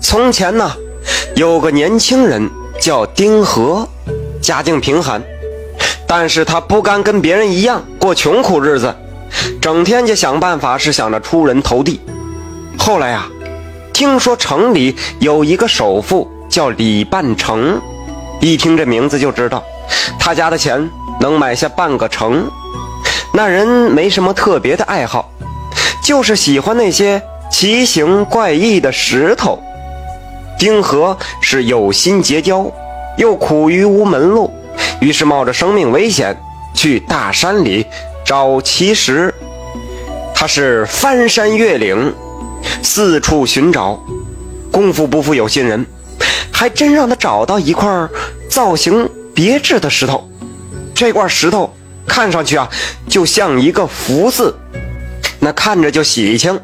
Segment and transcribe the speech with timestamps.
[0.00, 0.70] 从前呢，
[1.34, 2.48] 有个年轻人
[2.80, 3.88] 叫丁和，
[4.40, 5.22] 家境贫寒，
[6.06, 8.94] 但是他不甘跟别人一样过穷苦日子，
[9.60, 12.00] 整天就想办法是想着出人头地。
[12.78, 13.26] 后来呀，
[13.92, 17.80] 听说城里有一个首富叫李半成，
[18.40, 19.62] 一听这名字就知道，
[20.18, 20.88] 他家的钱
[21.20, 22.46] 能买下半个城。
[23.32, 25.28] 那人没什么特别的爱好，
[26.02, 27.20] 就是喜欢那些
[27.56, 29.62] 奇形怪异的石头。
[30.58, 32.68] 丁和是有心结交，
[33.16, 34.52] 又苦于无门路，
[35.00, 36.36] 于是冒着生命危险
[36.74, 37.86] 去大山里
[38.24, 39.32] 找奇石。
[40.34, 42.12] 他是翻山越岭，
[42.82, 44.02] 四处寻找，
[44.72, 45.86] 功夫不负有心人，
[46.50, 47.88] 还真让他找到一块
[48.50, 50.28] 造型别致的石头。
[50.92, 51.72] 这块石头。
[52.06, 52.68] 看上去啊，
[53.08, 54.54] 就像一个福字，
[55.38, 56.60] 那看着就喜庆。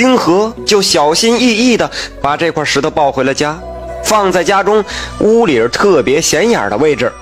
[0.00, 1.90] 丁和就小心翼翼地
[2.22, 3.60] 把这块石头抱回了家，
[4.02, 4.82] 放在家中
[5.18, 7.12] 屋里特别显眼的位置。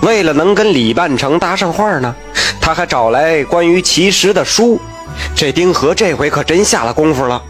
[0.00, 2.14] 为了能跟李半城搭上话呢，
[2.58, 4.80] 他还找来关于奇石的书。
[5.34, 7.42] 这丁和这回可真下了功夫了，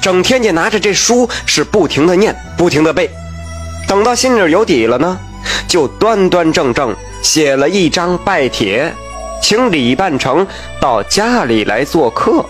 [0.00, 3.10] 整天就拿着这书是不停地念，不停地背。
[3.88, 5.18] 等到心里有底了呢，
[5.66, 6.94] 就端端正正。
[7.22, 8.94] 写了一张拜帖，
[9.42, 10.46] 请李半城
[10.80, 12.46] 到家里来做客。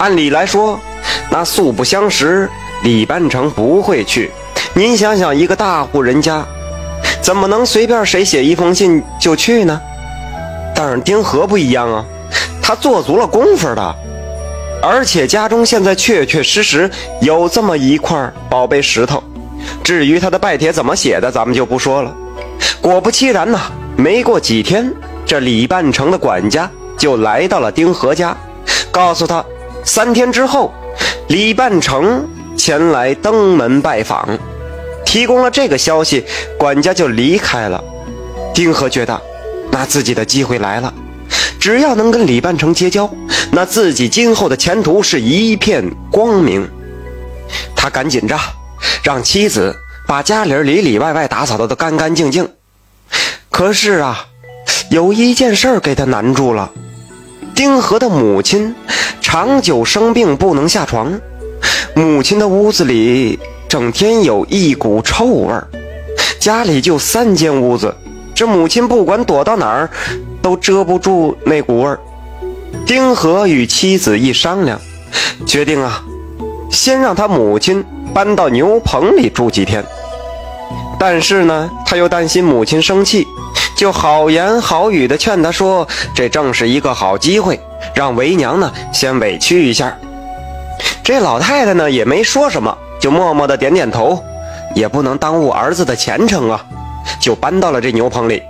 [0.00, 0.80] 按理来说，
[1.28, 2.48] 那素不相识，
[2.82, 4.30] 李半城不会去。
[4.72, 6.42] 您想想，一个大户人家，
[7.20, 9.78] 怎么能随便谁写一封信就去呢？
[10.74, 12.02] 但是丁和不一样啊，
[12.62, 13.94] 他做足了功夫的，
[14.82, 16.90] 而且家中现在确确实实
[17.20, 19.22] 有这么一块宝贝石头。
[19.84, 22.10] 至于他的拜帖怎么写的，咱们就不说了。
[22.80, 23.60] 果不其然呐，
[23.96, 24.90] 没过几天，
[25.26, 28.34] 这李半城的管家就来到了丁和家，
[28.90, 29.44] 告诉他
[29.84, 30.72] 三天之后，
[31.28, 34.38] 李半成前来登门拜访。
[35.04, 36.24] 提供了这个消息，
[36.56, 37.82] 管家就离开了。
[38.54, 39.20] 丁和觉得，
[39.72, 40.92] 那自己的机会来了，
[41.58, 43.10] 只要能跟李半成结交，
[43.50, 46.68] 那自己今后的前途是一片光明。
[47.74, 48.38] 他赶紧着，
[49.02, 49.74] 让妻子
[50.06, 52.48] 把家里里里外外打扫的都干干净净。
[53.50, 54.26] 可是啊，
[54.90, 56.70] 有一件事给他难住了。
[57.52, 58.74] 丁和的母亲
[59.32, 61.16] 长久生病，不能下床。
[61.94, 65.68] 母亲的屋子里整天有一股臭味儿。
[66.40, 67.94] 家里就三间屋子，
[68.34, 69.88] 这母亲不管躲到哪儿，
[70.42, 72.00] 都遮不住那股味儿。
[72.84, 74.80] 丁和与妻子一商量，
[75.46, 76.02] 决定啊，
[76.68, 79.84] 先让他母亲搬到牛棚里住几天。
[80.98, 83.24] 但是呢，他又担心母亲生气。
[83.76, 85.86] 就好言好语的劝他说
[86.16, 87.58] ：“这正是一个好机会，
[87.94, 89.96] 让为娘呢先委屈一下。”
[91.02, 94.22] 这老太太呢也没说什么，就默默的点点头，
[94.74, 96.64] 也不能耽误儿子的前程啊，
[97.20, 98.42] 就搬到了这牛棚里。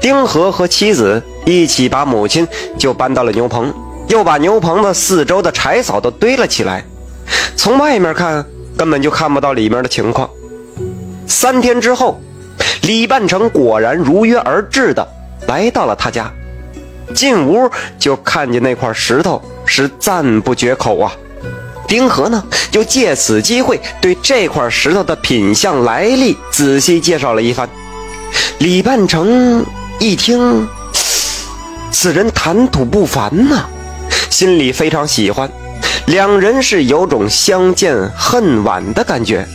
[0.00, 2.46] 丁和和妻子一起把母亲
[2.78, 3.72] 就搬到了牛棚，
[4.08, 6.84] 又把牛棚的四周的柴草都堆了起来。
[7.56, 8.44] 从外面看，
[8.76, 10.28] 根本就看不到里面的情况。
[11.26, 12.20] 三天之后。
[12.82, 15.06] 李半成果然如约而至的
[15.46, 16.30] 来到了他家，
[17.12, 21.12] 进屋就看见那块石头，是赞不绝口啊。
[21.86, 27.68] 丁和呢，就借此机会对这块石头的品相来历仔细介绍了一番。
[28.58, 29.64] 李半城
[30.00, 30.66] 一听，
[31.90, 33.66] 此人谈吐不凡呐，
[34.30, 35.50] 心里非常喜欢，
[36.06, 39.46] 两人是有种相见恨晚的感觉。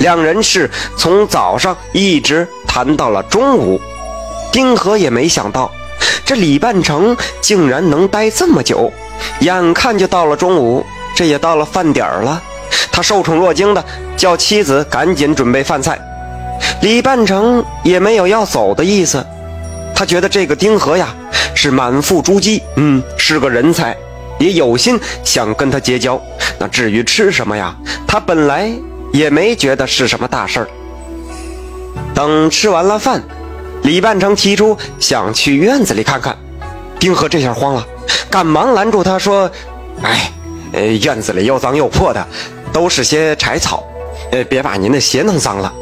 [0.00, 3.80] 两人是从早上一直谈到了中午，
[4.52, 5.70] 丁和也没想到，
[6.30, 8.92] 这李半城竟然能待这么久。
[9.40, 12.40] 眼看就到了中午，这也到了饭点儿了，
[12.92, 13.84] 他受宠若惊的
[14.16, 15.98] 叫妻子赶紧准备饭菜。
[16.82, 19.26] 李半城也没有要走的意思，
[19.92, 21.08] 他觉得这个丁和呀
[21.52, 23.96] 是满腹珠玑，嗯，是个人才，
[24.38, 26.22] 也有心想跟他结交。
[26.60, 27.74] 那至于吃什么呀，
[28.06, 28.70] 他本来。
[29.12, 30.68] 也没觉得是什么大事儿。
[32.14, 33.20] 等吃完了饭，
[33.82, 36.36] 李半城提出想去院子里看看。
[36.98, 37.86] 丁和这下慌了，
[38.30, 39.50] 赶忙拦住他说
[40.02, 40.30] ：“哎，
[40.72, 42.26] 呃，院子里又脏又破的，
[42.72, 43.82] 都是些柴草，
[44.32, 45.72] 呃，别把您的鞋弄脏了。”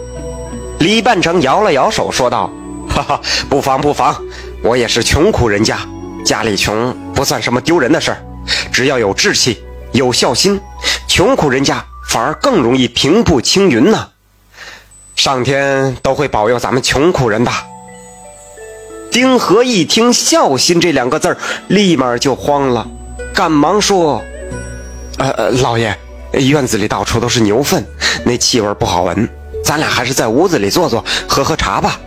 [0.78, 2.50] 李半城摇了摇手说道
[2.88, 4.16] ：“哈哈，不妨不妨，
[4.62, 5.78] 我也是穷苦人家，
[6.24, 8.18] 家里穷不算什么丢人的事儿，
[8.72, 9.60] 只要有志气、
[9.92, 10.60] 有孝心，
[11.08, 14.08] 穷苦人家。”反而更容易平步青云呢，
[15.14, 17.52] 上天都会保佑咱们穷苦人的。
[19.18, 21.36] 丁和一听“孝心”这两个字儿，
[21.66, 22.86] 立马就慌了，
[23.34, 24.22] 赶忙说
[25.18, 25.92] ：“呃呃，老爷，
[26.34, 27.84] 院子里到处都是牛粪，
[28.24, 29.28] 那气味不好闻。
[29.64, 31.98] 咱俩还是在屋子里坐坐，喝喝茶吧。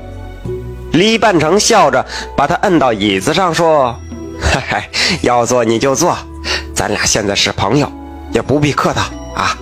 [0.94, 2.06] 李半成笑着
[2.38, 3.94] 把他摁到椅子上，说
[4.40, 4.84] ：“嘿嘿，
[5.22, 6.18] 要坐你就坐，
[6.74, 7.92] 咱俩现在是朋友，
[8.32, 9.02] 也不必客套
[9.36, 9.54] 啊。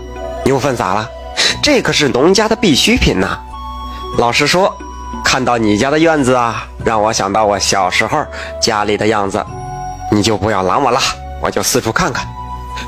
[0.46, 1.10] 牛粪咋了？
[1.64, 3.40] 这可是农家的必需品呐。
[4.20, 4.78] 老实说，
[5.32, 8.26] 看到你家的院子啊，让我想到我小时候
[8.60, 9.40] 家里的样子。
[10.12, 11.00] 你就不要拦我了，
[11.40, 12.28] 我就四处看看。”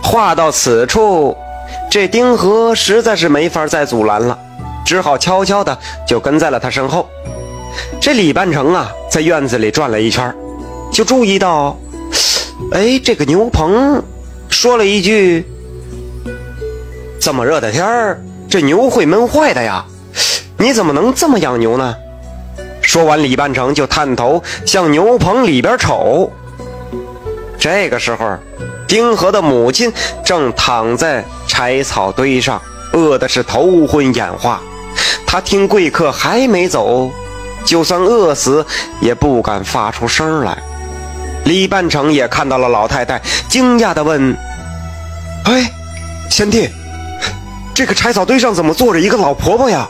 [0.02, 1.38] 话到此处。
[1.88, 4.36] 这丁和实在是没法再阻拦了，
[4.84, 5.78] 只好悄悄的
[6.08, 7.08] 就跟在了他身后。
[8.00, 10.34] 这李半成啊，在院子里转了一圈，
[10.92, 11.78] 就注意到，
[12.72, 14.04] 哎，这个牛棚
[14.50, 15.46] 说了一句
[17.22, 19.86] ：“这么热的天儿，这牛会闷坏的呀！
[20.58, 21.96] 你怎么能这么养牛呢？”
[22.92, 26.30] 说完，李半成就探头向牛棚里边瞅。
[27.58, 28.38] 这个时候。
[28.86, 29.90] 丁和的母亲
[30.26, 32.62] 正躺在柴草堆上，
[32.92, 34.60] 饿的是头昏眼花。
[35.26, 37.10] 他听贵客还没走，
[37.64, 38.66] 就算饿死
[39.00, 40.58] 也不敢发出声来。
[41.46, 44.36] 李半成也看到了老太太，惊讶地问
[45.48, 45.72] ：“哎，
[46.30, 46.68] 贤弟，
[47.74, 49.88] 这个柴草堆上怎么坐着一个老婆婆呀？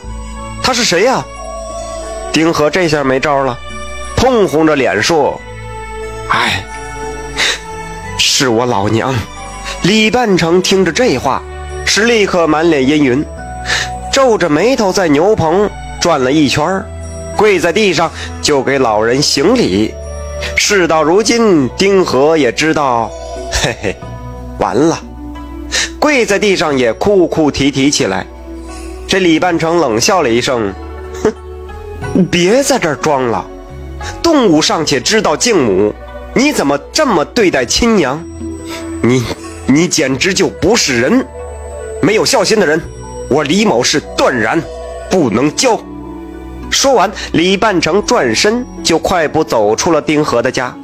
[0.62, 1.24] 她是谁呀？”
[2.32, 3.58] 丁和这下没招了，
[4.16, 5.38] 通红着脸说
[6.30, 6.64] ：“哎。”
[8.18, 9.14] 是我老娘，
[9.82, 11.42] 李半城听着这话，
[11.84, 13.24] 是立刻满脸阴云，
[14.12, 15.68] 皱着眉头在牛棚
[16.00, 16.82] 转了一圈，
[17.36, 19.92] 跪在地上就给老人行礼。
[20.56, 23.10] 事到如今，丁和也知道，
[23.52, 23.96] 嘿嘿，
[24.58, 24.98] 完了，
[25.98, 28.26] 跪在地上也哭哭啼啼起来。
[29.06, 30.72] 这李半城冷笑了一声，
[32.26, 33.46] 别在这儿装了，
[34.22, 35.94] 动物尚且知道敬母，
[36.34, 38.22] 你怎么这么对待亲娘？
[39.02, 39.24] 你，
[39.66, 41.26] 你简直就不是人，
[42.00, 42.80] 没有孝心的人，
[43.28, 44.62] 我李某是断然
[45.10, 45.78] 不能交。
[46.70, 50.74] 说完，李半成转身就快步走出了丁和的家。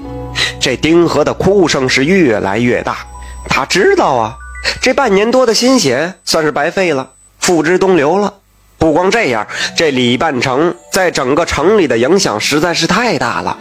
[0.61, 2.99] 这丁和的哭声是越来越大，
[3.49, 4.37] 他知道啊，
[4.83, 8.35] 这半年多的心血算是白费了，付之东流了。
[8.79, 9.47] 不光这样，
[9.77, 13.59] 这李半城在整个城里的影响实在是太大了。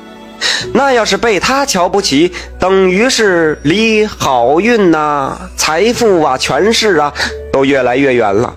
[0.74, 7.12] 那要是被他瞧不起，等于是离好运呐、财富啊、权势啊
[7.52, 8.54] 都越来越远了。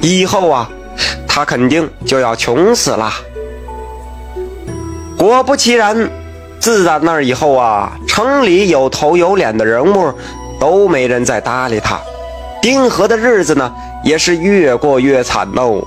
[0.00, 0.70] 以后啊，
[1.26, 3.12] 他肯定就要穷死了。
[5.18, 6.08] 果不其然，
[6.60, 10.12] 自打那以后啊，城里有头有脸的人物
[10.60, 12.00] 都没人再搭理他。
[12.60, 13.72] 丁和的日子呢，
[14.04, 15.82] 也是越过越惨喽。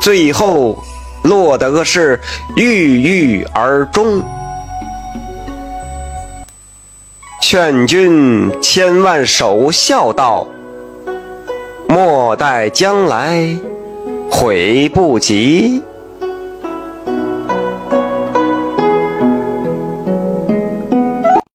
[0.00, 0.76] 最后
[1.22, 2.20] 落得个是
[2.56, 4.22] 郁郁而终。
[7.40, 10.46] 劝君千万守孝道，
[11.88, 13.56] 莫待将来
[14.30, 15.82] 悔不及。